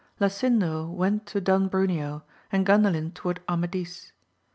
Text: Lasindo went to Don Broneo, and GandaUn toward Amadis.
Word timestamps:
Lasindo 0.19 0.87
went 0.89 1.27
to 1.27 1.39
Don 1.39 1.69
Broneo, 1.69 2.23
and 2.51 2.65
GandaUn 2.65 3.13
toward 3.13 3.39
Amadis. 3.47 4.11